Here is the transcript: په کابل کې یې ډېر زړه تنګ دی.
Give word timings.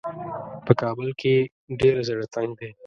په 0.65 0.71
کابل 0.81 1.09
کې 1.21 1.33
یې 1.37 1.45
ډېر 1.79 1.95
زړه 2.07 2.25
تنګ 2.33 2.51
دی. 2.59 2.69